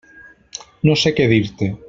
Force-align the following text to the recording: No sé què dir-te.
No 0.89 0.97
sé 1.03 1.13
què 1.19 1.29
dir-te. 1.35 1.73